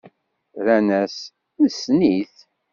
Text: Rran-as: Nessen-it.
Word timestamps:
Rran-as: 0.63 1.15
Nessen-it. 1.61 2.35